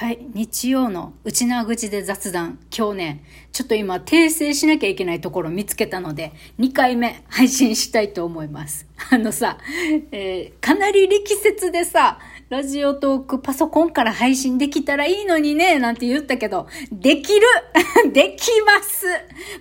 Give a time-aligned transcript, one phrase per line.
[0.00, 0.18] はい。
[0.32, 2.58] 日曜の内縄口で雑談。
[2.74, 8.86] 今日ね、ちょっと今訂正しなきゃいけないところ見つけたので、2回目配信したいと思います。
[9.12, 9.58] あのさ、
[10.10, 12.18] えーかなり力説でさ、
[12.48, 17.46] ラジオトークパソコンから配信できたらいいのにね、なんて言ったけど、できる
[18.10, 19.06] できます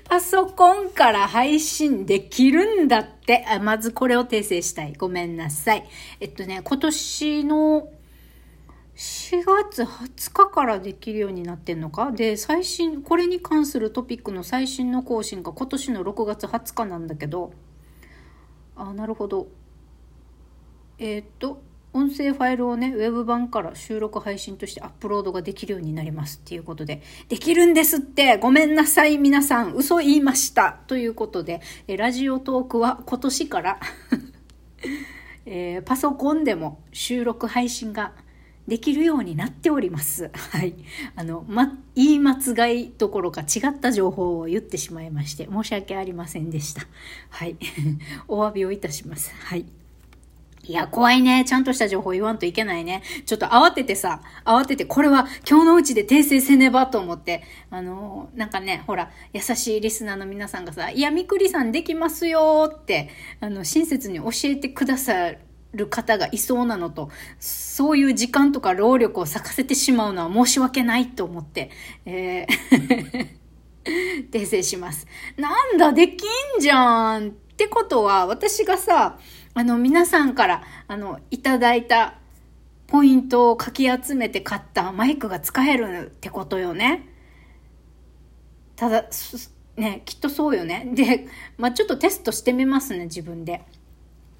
[0.05, 3.45] パソコンから配信できるんだって。
[3.45, 4.93] あまずこれを訂正したい。
[4.97, 5.83] ごめんなさい。
[6.21, 7.89] えっとね、今年の
[8.99, 12.11] 4月20日からできるようになってんのか？
[12.11, 17.53] で最新これに関するトピックの最新の更新が今年の6月20日なんだけど。
[18.75, 19.47] あなるほど。
[20.97, 21.61] えーっと
[21.93, 27.01] 音声ファイルをねウェブ版から収録配信としてアップロードができるようになりますっていうことで。
[27.29, 28.37] できるんですって！
[28.37, 29.73] ごめんなさい皆さん。
[29.75, 30.77] 嘘言いました。
[30.87, 33.79] ということでえラジオトークは今年から。
[35.45, 38.11] えーパソコンでも収録配信が
[38.69, 40.31] できるようになっております。
[40.51, 40.75] はい。
[41.15, 46.83] あの、ま、言い間違いどころか違った情報を言ってしまいまして、申し訳ありませんでした。
[47.29, 47.57] はい。
[48.29, 49.33] お詫びをいたします。
[49.35, 49.65] はい。
[50.69, 51.45] いや、怖いね。
[51.47, 53.01] ちゃんとした情報言わんといけないね。
[53.25, 65.39] ちょっと慌ててさ、慌てて、これは今日のうちで訂正せねばと思って、あのーなんかね、ほら、優しいリスナーの皆さんがさ、いや、みくりさんできますよって、あの、親切に教えてくださる
[65.73, 71.69] る方がいそうなのと、そういう時間とか労力を割かせてしまうのは申し訳ないと思って、
[72.05, 73.39] えー
[74.31, 75.07] 訂正します。
[75.37, 76.23] なんだ、でき
[76.57, 79.17] んじゃんってことは、私がさ、
[79.53, 82.15] あの、皆さんから、あの、いただいた
[82.87, 87.07] ポイントをかき集めて買ったマイクが使えるってことよね。
[88.75, 89.05] ただ、
[89.75, 90.89] ね、きっとそうよね。
[90.93, 93.63] で、まあ、ちょっとテストしてみますね、自分で。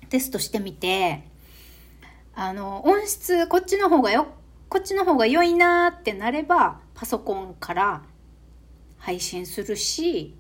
[0.10, 1.24] テストしてみて、
[2.36, 4.28] あの、音質、こっちの方がよ、
[4.70, 8.04] こっちの方が良いなーってなれば、パソコンから
[8.98, 10.36] 配信するし、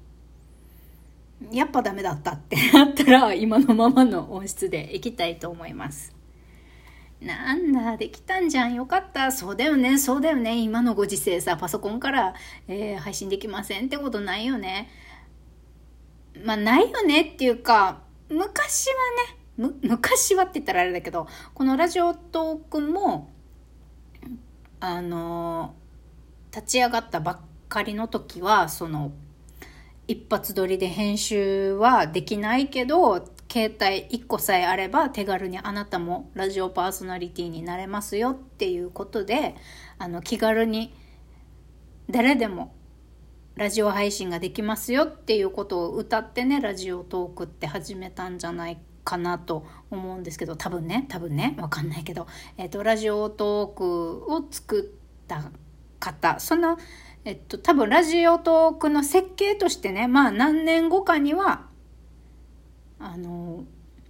[1.52, 6.13] やっぱダメだったってなったら、 今のままの音質でいきたいと思います。
[7.22, 8.75] なんだ、できたんじゃん。
[8.75, 9.31] よかった。
[9.31, 9.97] そうだよね。
[9.97, 10.57] そうだよね。
[10.57, 12.34] 今のご時世さ、パソコンから、
[12.68, 14.90] えー配信できませんってことないよね。
[16.44, 18.94] まあ、ないよねっていうか、昔は
[19.34, 23.30] ね、昔はって言ったらあれだけど、このラジオトークも、
[24.80, 25.75] あの
[26.56, 29.12] 立ち上がったばっかりの時は、その、
[30.08, 39.56] 一発撮りで編集はできないけど、携帯1個さえあれば手軽にあなたもラジオパーソナリティになれますよっていうことで、
[39.98, 40.96] あの、気軽に
[42.09, 42.74] 誰でも
[43.59, 52.25] ラジオ配信ができますよっていうことを歌ってね、ラジオトークって始めたんじゃないかなと思うんですけど、多分ね、多分ね、わかんないけど、
[52.56, 55.52] えっ、と、ラジオトークを作った
[56.00, 56.78] 方、その、
[57.25, 61.68] えっと、多分ラジオトークの設計としてね、まあ何年後かには、
[62.98, 63.66] あの、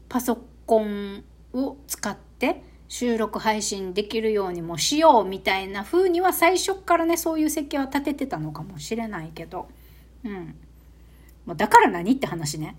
[0.10, 1.24] パソコン
[1.54, 9.70] を使って収録配信できるようにもしようみたいな風には最初からね、そういう設計は立ててたのかもしれないけど、
[10.26, 10.56] うん。
[11.46, 12.78] もうだから何って話ね。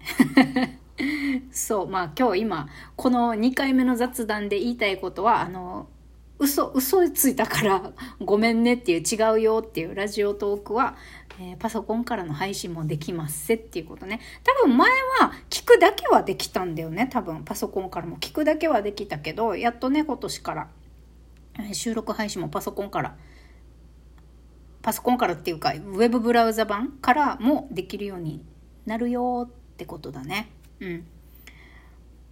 [1.53, 5.89] そう、まあ今日今、この2回目の雑談で言いたいことは、あの、
[6.41, 10.97] 嘘、嘘ついたからごめんねっていう違うよっていうラジオトークは、
[11.39, 14.21] えーパソコンからの配信もできますせっていうことね。
[14.43, 14.91] 多分前
[15.21, 15.33] は
[15.81, 17.09] だけはできたんだよね。
[17.11, 20.69] 多分パソコンからも聞くだけはできたけど、やっとね、今年から、
[21.73, 23.17] 収録配信もパソコンから、
[24.83, 28.45] パソコンからっていうか、ウェブブラウザ版からもできるように
[28.87, 30.51] なるよってことだね。
[30.79, 31.07] うん。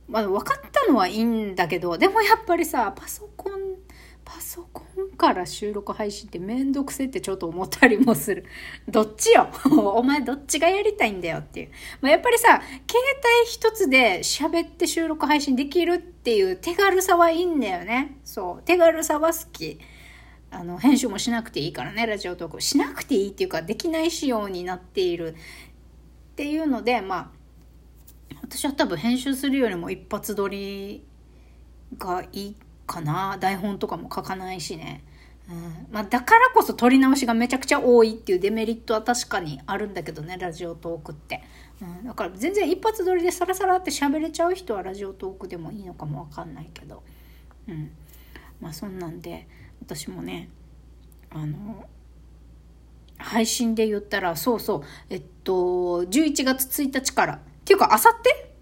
[0.09, 3.55] まあ、分かったのはいいんだけど、でもやっぱりさ、パソコン、
[4.25, 8.47] パソコンから収録配信ってめんどくせってちょっと思ったりもする。
[8.89, 9.49] どっちよ？
[9.69, 11.71] お前どっちがやりたいんだよっていう。
[12.01, 13.05] まあ、やっぱりさ、携
[13.43, 18.17] 帯一つで喋って収録配信できるっていう手軽さはいいんだよね。
[18.25, 18.63] そう。
[18.65, 19.79] 手軽さは好き。
[20.51, 22.61] あの、編集もしなくていいからね、ラジオトーク。
[22.61, 27.31] しなくていいっていうか、できない仕様になっているっていうので、まあ、
[28.43, 31.05] 私は多分編集するよりも一発撮り
[31.99, 32.57] がいい
[32.87, 35.05] かな台本とかも書かないしね、
[35.49, 35.87] うん。
[35.91, 41.43] まあ、だからこそ撮り直しがめちゃくちゃ多いっていうデメリットは確かにあるんだけどねラジオトークって、
[41.81, 47.03] うん、だから全然一発撮りでサラサラって喋れちゃう人はラジオトークでもいいのかもわかんないけど。
[47.69, 47.91] うん。
[48.61, 49.47] まあそんなんで
[49.81, 50.49] 私もね
[51.31, 51.85] あの
[53.17, 54.83] 配信で言ったらそうそう。
[55.09, 57.35] えっと11月1日から。
[57.35, 58.55] っていうかあさって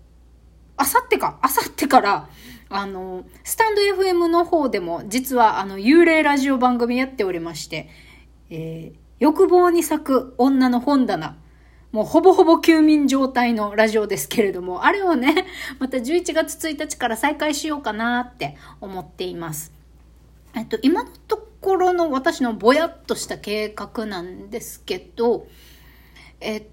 [0.76, 1.38] あさってか。
[1.42, 2.28] あさってから
[2.68, 7.88] あの、スタンド FM の方でも、実はあの、幽霊ラジオ番組やっておりまして、
[8.50, 11.36] えー、欲望に咲く女の本棚。
[11.92, 15.46] もうほぼほぼ休眠状態のラジオですけれども、あれをね、
[15.78, 19.72] また11月1日から再開しようかなって思っています。
[20.54, 25.46] えっと、今のところの私のぼやっとした計画なんですけど、
[26.40, 26.66] えっ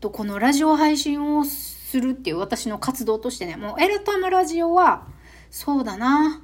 [0.00, 1.44] と、このラジオ配信を
[1.90, 5.08] するっていう私の活動としてね、もうエルタマラジオは、
[5.50, 6.40] そうだな、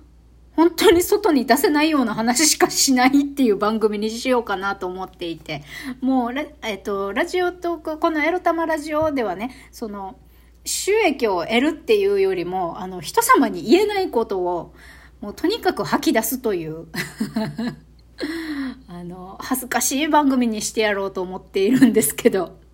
[0.57, 5.63] 本当に外に出せないような話しかしないっていう番組にしようかなと思っていて、
[6.01, 10.19] もう、えっと、ラジオトーク、このエロタマラジオではね、その、
[10.65, 14.75] 収益を得るっていうよりも、あの、人様に言えないことを、
[15.21, 16.87] もうとにかく吐き出すという。
[18.89, 22.66] あの、恥ずかしい番組にしてやろうと思っているんですけど。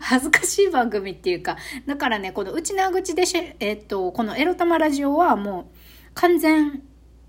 [0.00, 1.56] 恥ずかしい番組っていうか、
[1.86, 5.76] だからね、この内縄口でし、えっと、このエロ玉ラジオはもう
[6.14, 6.82] 完全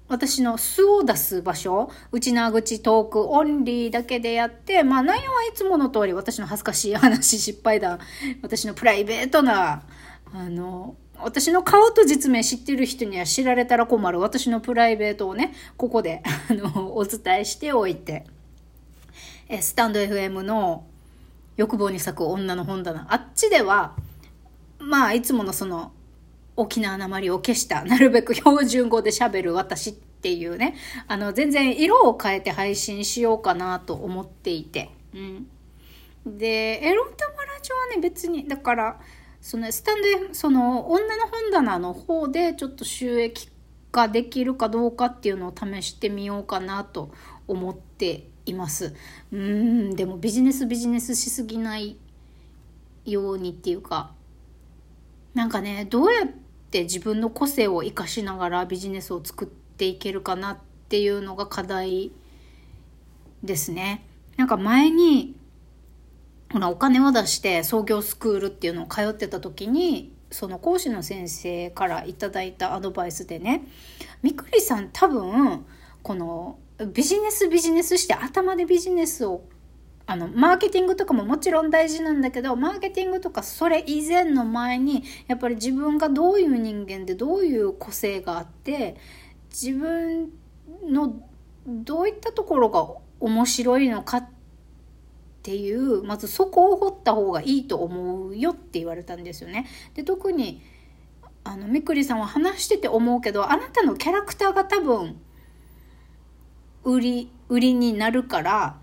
[0.07, 7.99] 私の素を出す場所、内縄口トークオンリーだけでやって、まあ内容はいつもの通り私の恥ずかしい話、失敗談、
[8.43, 9.83] 私のプライベートな、
[10.31, 18.25] あの、私の顔と実名知ってる人には知られたら困る私のプライベートをね、ここで、あの、お伝えしておいて、
[19.47, 20.85] え、スタンド FM の
[21.57, 23.07] 欲望に咲く女の本棚。
[23.09, 23.95] あっちでは、
[24.79, 25.91] まあ、いつものその、
[26.57, 30.75] 沖縄なまりを消した、なるべく標準語で喋る私っていうね、
[31.07, 34.89] あの、全然色を変えて配信しようかなと思っていて。
[35.13, 35.47] うん。
[36.25, 38.99] で、エロタマラジオはね、別に、だから、
[39.45, 43.47] そのスタンドその女の本棚の方でちょっと収益
[43.91, 47.11] 化できるかどうかっていうのを試してみようかなと
[47.47, 48.93] 思っています。
[49.31, 51.97] うんでもビジネスビジネスしすぎない
[53.05, 54.11] ようにっていうか
[55.33, 56.27] なんかねどうやっ
[56.71, 60.57] て自分の個性を生かしながらビジネスを作っていけるかなっ
[60.89, 62.11] ていうのが課題
[63.43, 64.05] ですね。
[64.37, 65.35] なんか前に
[66.51, 73.63] ほらお金を出して創業スクールっていうのを通ってた時にその講師の先生からいただいたアドバイスでね
[74.21, 75.65] みくりさん多分
[76.01, 76.59] この
[76.93, 79.43] ビジネスビジネスして頭でビジネスを
[80.07, 88.97] あのマーケティングとかももちろん大事なんだけどマーケティングとかそれ以前の前にやっぱり自分がどういう人間でどういう個性があって
[89.49, 90.31] 自分
[90.83, 91.19] の
[91.65, 92.87] どういったところが
[93.19, 94.29] 面白いのかっ
[95.41, 99.65] ていうまずそこを掘った方がいいと思うよって言われたんですよね。
[99.95, 100.61] で特に
[101.43, 105.19] あのみくりさんは話してて思うけどあなたのキャラクターが多分
[106.85, 108.77] 売り売りになるから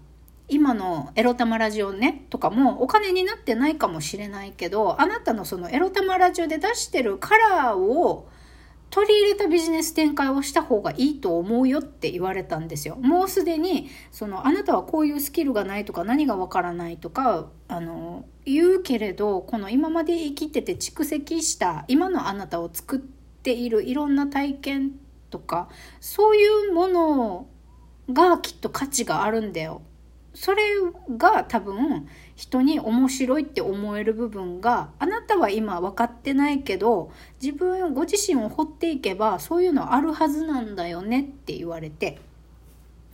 [0.48, 8.28] 今のエロ玉ラジオねとかもお金になってないかもしれないけどあなたのそのエロ玉ラジオで出してるカラーを
[8.92, 12.96] 取り入れたビジネス展開をした方がいいと思うよって言われたんですよ。
[12.96, 24.90] もうすでに、その、あなたはこういうスキルがないとか何がわからないとか、あの、言うけれど、この今まで生きてて蓄積した今のあなたを作っているいろんな体験
[25.30, 27.46] とか、そういうもの
[28.12, 29.82] がきっと価値があるんだよ。
[30.34, 30.62] それ
[31.16, 42.18] が多分人に面白いって思える部分があなたは今分かってないけど自分ご自身を掘っていけばそういうのあるはずなんだよねって言われて。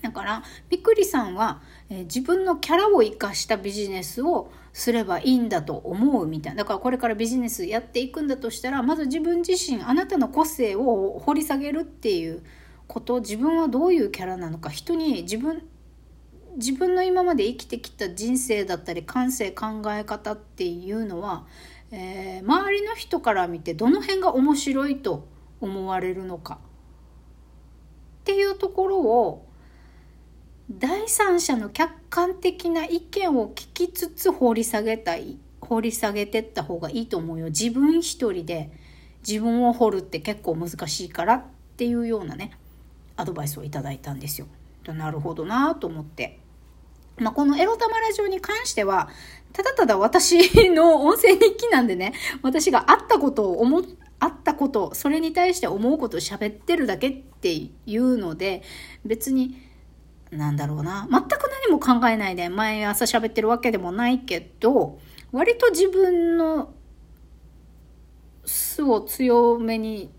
[0.01, 1.61] だからびっくりさんは、
[1.91, 6.63] えー、自分のキャラを生かしたビジネスをすればいいんだと思うみたいな。
[6.63, 12.45] だからこれからビジネスやっていくんだとしたらまず自分自身あなたの個性を掘り下げるっていう
[12.89, 15.63] こと自分はどういうキャラなのか人に自分
[16.57, 21.47] 自分の今まで生きてきた人生だったり感性考え方っていうのは、
[21.93, 25.29] えー、周りの人から見てどの辺が面白いと
[25.61, 26.59] 思われるのか。
[28.21, 29.47] っていうところを
[30.71, 37.47] 第三者の客観的な意見を聞きつつ掘り下げたい掘り下げてった方がいいと思うよ。
[37.47, 38.73] 自分一人で
[39.27, 41.45] 自分を掘るって結構難しいからっ
[41.77, 42.51] ていうようなね。
[43.19, 44.47] アドバイスをいただいたんですよ。
[44.87, 46.41] なるほどなと思って。
[47.19, 49.09] まあ、このエロ玉ラジオに関しては、
[49.53, 53.83] ただただ私の音声日記なんでね、私があったことを思
[54.21, 58.63] あったこと、それに対して思うことを喋ってるだけっていうので、
[59.05, 59.61] 別に、
[60.31, 64.99] なんだろうな、全く何も考えないで毎朝喋ってるわけでもないけど、
[65.33, 66.73] 割と自分の
[68.45, 70.11] 素を強めに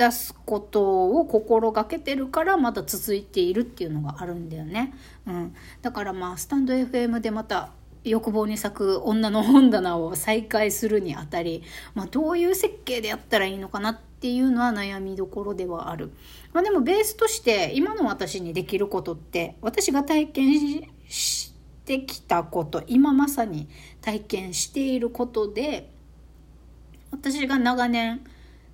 [0.00, 4.94] 出すことを心がけてるからまだ続いているっていうのがあるんだよね。
[5.26, 11.62] うん、だからまあスタンド FM でまた欲望に咲く女の本棚を再開するにあたり、
[11.94, 16.10] まあ、どういう設計でやったらいいのかなっていうのは悩みどころではある。
[16.54, 21.52] まあ、でもベースとして今の私にできることって私が体験し
[21.84, 23.68] てきたこと今まさに
[24.00, 25.90] 体験していることで
[27.10, 28.22] 私が長年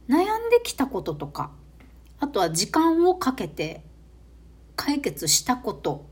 [0.09, 1.51] 悩んできたこととか
[2.19, 3.83] あとは時間をかけて
[4.77, 6.07] 解決したこと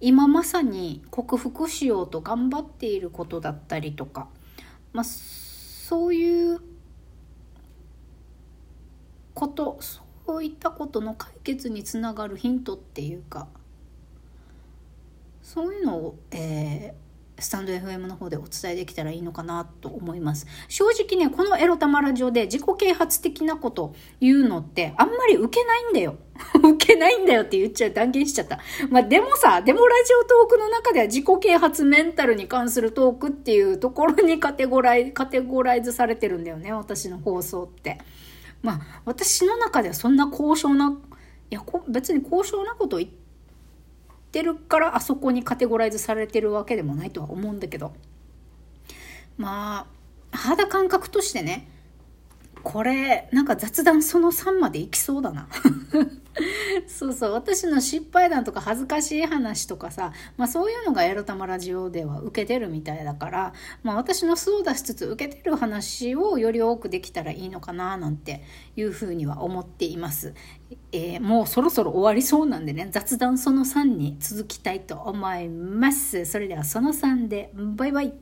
[0.00, 4.28] 今まさに克服しようと頑張っていることだったりとか、
[4.92, 6.60] まあ、そういう
[9.34, 9.78] こと
[10.26, 13.48] そういったことの解決につながるヒントっていうか
[15.42, 17.03] そういうのを、えー、
[17.38, 20.46] スタンド FM の方でお伝えできたらいいのかなと思います。
[20.68, 26.16] 正直ね、このエロタマラジオで自己啓発的なこと言うのってあんまり受けないんだよ。
[26.62, 28.60] 受けないんだよって言っちゃう、断言しちゃった。
[28.88, 37.98] まあでもさ、でもラジオトークの中では自己啓発メンタルに関するトークっていうところにカテゴライ、カテゴライズされてるんだよね、私の放送って。
[38.62, 40.96] まあ私の中ではそんな高尚な、
[41.50, 43.23] いや、別に高尚なこと言って
[44.34, 47.92] ってるからあそこにカテゴライズされてるわけでもないとは思うんだけど。
[49.36, 49.86] ま
[50.32, 51.68] あ肌感覚としてね
[52.64, 55.48] これなんか雑談その3までいきそうだな。
[56.88, 63.52] そうそう私の失敗談とか恥ずかしい話とかさ、まあ、そういうのがエロ玉ラジオでは受けてるみたいだから、
[63.84, 68.42] まあ、私の素を出しつつ受けてる話をより多くできたらいいのかななんて
[68.74, 70.34] いうふうには思っています、
[70.90, 76.24] えー、もうそろそろ終わりそうなんでね雑談その3に続きたいと思います。
[76.26, 78.14] それではその3でバイバイ。